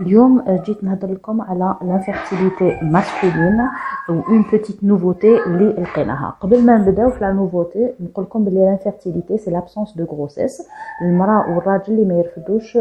[0.00, 3.62] اليوم جيت نهضر لكم على l'infertilité masculine
[4.08, 8.76] ou une petite nouveauté اللي لقيناها قبل ما نبداو في لا نوفوتي نقول لكم بلي
[8.76, 10.68] l'infertilité c'est l'absence de grossesse
[11.02, 12.72] المراه والراجل اللي ما يرفدوش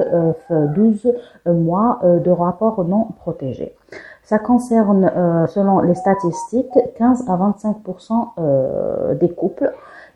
[0.48, 1.08] في 12
[1.48, 3.72] mois de rapport non protégé
[4.24, 9.72] Ça concerne, euh, selon les statistiques, 15 à 25% euh, des couples.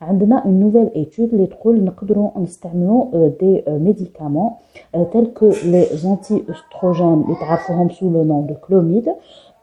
[0.00, 4.58] عندنا une nouvelle étude اللي تقول نقدروا نستعملوا des médicaments
[4.94, 9.08] tels que les anti-œstrogènes اللي تعرفوهم sous le nom de clomid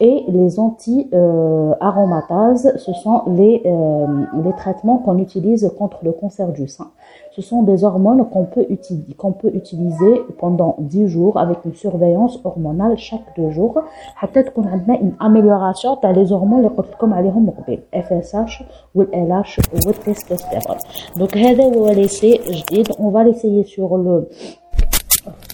[0.00, 4.06] et les anti-aromatases, ce sont les, euh,
[4.44, 6.92] les traitements qu'on utilise contre le cancer du sein.
[7.32, 11.74] Ce sont des hormones qu'on peut, uti qu peut, utiliser pendant 10 jours avec une
[11.74, 13.74] surveillance hormonale chaque 2 jours.
[14.20, 17.54] Peut-être qu'on a une amélioration dans les hormones comme les hormones
[17.92, 18.62] FSH
[18.94, 20.78] ou LH ou le testostérone.
[21.16, 21.36] Donc,
[23.00, 24.28] on va l'essayer sur le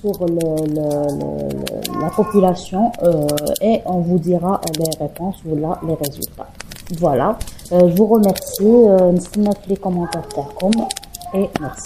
[0.00, 0.86] pour le, le,
[1.18, 3.26] le, la population euh,
[3.60, 6.48] et on vous dira les réponses ou là les résultats.
[6.98, 7.38] Voilà,
[7.72, 9.12] euh, je vous remercie, euh,
[9.68, 10.28] les commentaires
[11.34, 11.84] et merci.